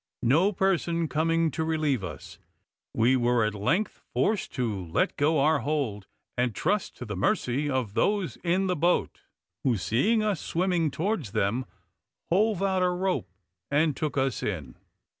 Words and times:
No 0.23 0.51
person 0.51 1.07
coming 1.07 1.51
to 1.51 1.63
relieve 1.63 2.03
us, 2.03 2.39
we 2.91 3.15
were 3.15 3.45
at 3.45 3.53
length 3.53 4.01
forced 4.15 4.51
to 4.55 4.85
let 4.87 5.15
go 5.15 5.37
our 5.39 5.59
hold, 5.59 6.07
and 6.35 6.55
trust 6.55 6.97
to 6.97 7.05
the 7.05 7.15
mercy 7.15 7.69
of 7.69 7.93
those 7.93 8.35
in 8.37 8.65
the 8.65 8.75
boat, 8.75 9.21
who 9.63 9.77
seeing 9.77 10.23
us 10.23 10.41
swimming 10.41 10.89
towards 10.89 11.33
them, 11.33 11.67
hove 12.31 12.63
out 12.63 12.81
a 12.81 12.89
rope 12.89 13.29
and 13.69 13.95
took 13.95 14.17
us 14.17 14.41
in. 14.41 14.73